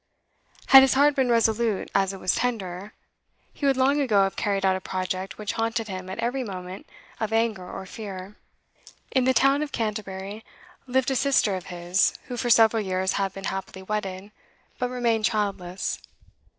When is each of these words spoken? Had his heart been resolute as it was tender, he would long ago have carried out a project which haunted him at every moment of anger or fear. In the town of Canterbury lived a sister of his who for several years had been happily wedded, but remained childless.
Had 0.69 0.81
his 0.81 0.95
heart 0.95 1.13
been 1.13 1.29
resolute 1.29 1.91
as 1.93 2.11
it 2.11 2.19
was 2.19 2.33
tender, 2.33 2.93
he 3.53 3.67
would 3.67 3.77
long 3.77 4.01
ago 4.01 4.23
have 4.23 4.35
carried 4.35 4.65
out 4.65 4.75
a 4.75 4.81
project 4.81 5.37
which 5.37 5.53
haunted 5.53 5.87
him 5.87 6.09
at 6.09 6.17
every 6.17 6.43
moment 6.43 6.87
of 7.19 7.31
anger 7.31 7.69
or 7.69 7.85
fear. 7.85 8.35
In 9.11 9.25
the 9.25 9.33
town 9.35 9.61
of 9.61 9.71
Canterbury 9.71 10.43
lived 10.87 11.11
a 11.11 11.15
sister 11.15 11.53
of 11.55 11.67
his 11.67 12.17
who 12.23 12.35
for 12.35 12.49
several 12.49 12.81
years 12.81 13.13
had 13.13 13.31
been 13.33 13.43
happily 13.53 13.83
wedded, 13.83 14.31
but 14.79 14.89
remained 14.89 15.25
childless. 15.25 16.01